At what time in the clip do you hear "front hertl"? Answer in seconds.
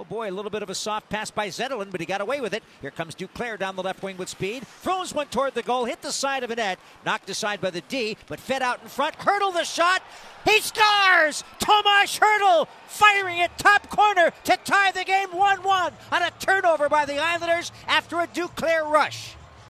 8.88-9.52